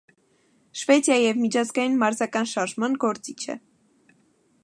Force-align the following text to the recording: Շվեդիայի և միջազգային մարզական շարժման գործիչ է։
Շվեդիայի 0.79 1.21
և 1.27 1.41
միջազգային 1.41 1.99
մարզական 2.05 2.49
շարժման 2.55 2.97
գործիչ 3.05 3.39
է։ 3.57 3.59